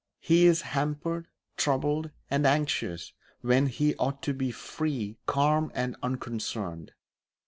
He 0.19 0.47
is 0.47 0.63
hampered, 0.63 1.27
troubled, 1.57 2.09
and 2.31 2.47
anxious 2.47 3.13
when 3.41 3.67
he 3.67 3.95
ought 3.97 4.23
to 4.23 4.33
be 4.33 4.49
free, 4.49 5.19
calm, 5.27 5.71
and 5.75 5.95
unconcerned. 6.01 6.93